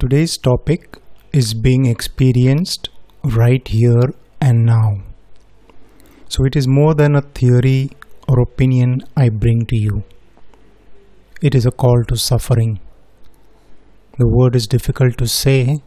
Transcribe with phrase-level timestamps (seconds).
[0.00, 0.96] Today's topic
[1.30, 2.88] is being experienced
[3.22, 5.02] right here and now.
[6.26, 7.90] So it is more than a theory
[8.26, 10.04] or opinion I bring to you.
[11.42, 12.80] It is a call to suffering.
[14.16, 15.82] The word is difficult to say,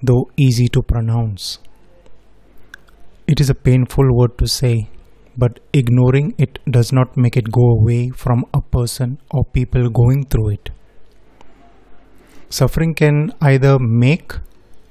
[0.00, 1.58] though easy to pronounce.
[3.26, 4.88] It is a painful word to say,
[5.36, 10.26] but ignoring it does not make it go away from a person or people going
[10.26, 10.70] through it.
[12.48, 14.32] Suffering can either make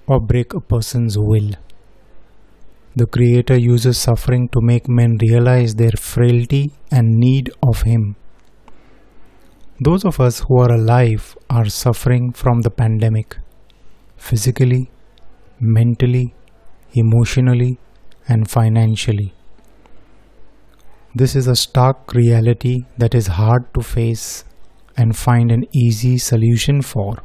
[0.07, 1.51] or break a person's will.
[2.97, 8.17] The Creator uses suffering to make men realize their frailty and need of Him.
[9.79, 13.37] Those of us who are alive are suffering from the pandemic
[14.17, 14.89] physically,
[15.59, 16.33] mentally,
[16.93, 17.79] emotionally,
[18.27, 19.33] and financially.
[21.13, 24.43] This is a stark reality that is hard to face
[24.97, 27.17] and find an easy solution for.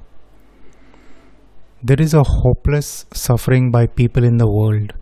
[1.83, 4.93] There is a hopeless suffering by people in the world,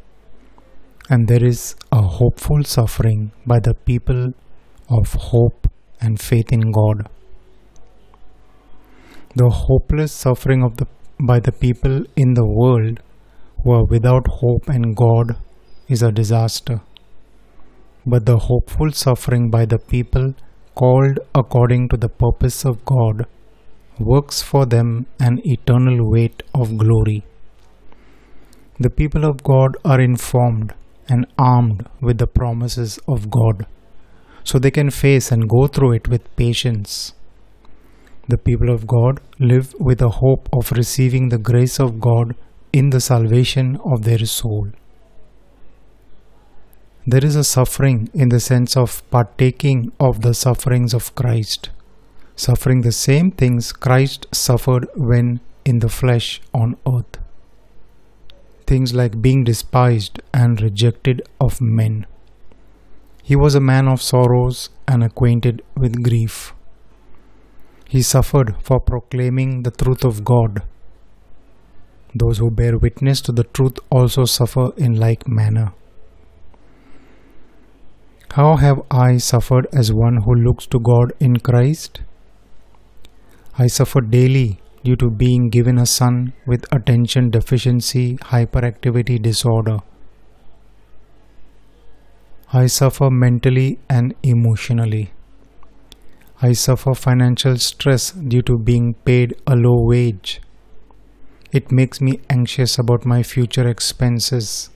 [1.11, 4.29] and there is a hopeful suffering by the people
[4.89, 5.67] of hope
[6.01, 7.09] and faith in God.
[9.35, 10.87] The hopeless suffering of the
[11.19, 13.01] by the people in the world
[13.65, 15.35] who are without hope and God
[15.89, 16.81] is a disaster.
[18.07, 20.35] But the hopeful suffering by the people
[20.77, 23.27] called according to the purpose of God
[23.99, 27.25] works for them an eternal weight of glory.
[28.79, 30.73] The people of God are informed
[31.09, 33.67] and armed with the promises of God,
[34.45, 37.15] so they can face and go through it with patience.
[38.29, 42.37] The people of God live with a hope of receiving the grace of God
[42.73, 44.69] in the salvation of their soul.
[47.07, 51.71] There is a suffering in the sense of partaking of the sufferings of Christ
[52.39, 57.19] suffering the same things Christ suffered when in the flesh on earth.
[58.65, 62.07] Things like being despised and rejected of men.
[63.25, 66.55] He was a man of sorrows and acquainted with grief.
[67.89, 70.63] He suffered for proclaiming the truth of God.
[72.15, 75.73] Those who bear witness to the truth also suffer in like manner.
[78.33, 82.01] How have I suffered as one who looks to God in Christ?
[83.61, 89.79] I suffer daily due to being given a son with attention deficiency hyperactivity disorder.
[92.53, 95.13] I suffer mentally and emotionally.
[96.41, 100.41] I suffer financial stress due to being paid a low wage.
[101.51, 104.71] It makes me anxious about my future expenses,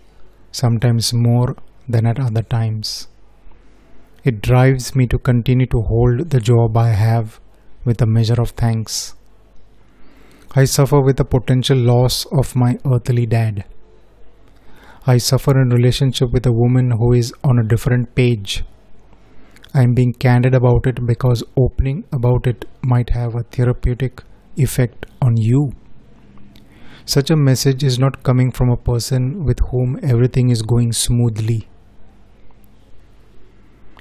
[0.50, 1.54] sometimes more
[1.88, 3.06] than at other times.
[4.24, 7.38] It drives me to continue to hold the job I have
[7.84, 9.14] with a measure of thanks.
[10.54, 13.64] I suffer with the potential loss of my earthly dad.
[15.06, 18.62] I suffer in relationship with a woman who is on a different page.
[19.74, 24.22] I am being candid about it because opening about it might have a therapeutic
[24.56, 25.72] effect on you.
[27.04, 31.68] Such a message is not coming from a person with whom everything is going smoothly.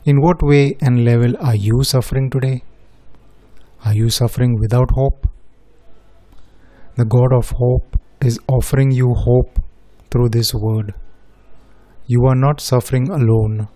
[0.04, 2.64] In what way and level are you suffering today?
[3.84, 5.28] Are you suffering without hope?
[6.98, 9.60] The God of hope is offering you hope
[10.12, 10.94] through this word.
[12.06, 13.70] You are not suffering alone.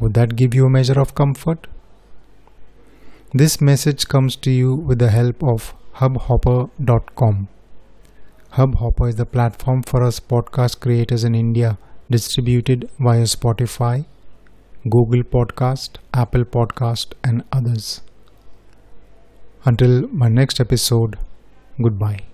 [0.00, 1.68] Would that give you a measure of comfort?
[3.32, 7.48] This message comes to you with the help of hubhopper.com.
[8.54, 11.78] Hubhopper is the platform for us podcast creators in India
[12.10, 14.06] distributed via Spotify,
[14.88, 18.02] Google Podcast, Apple Podcast and others.
[19.64, 21.18] Until my next episode,
[21.80, 22.22] goodbye.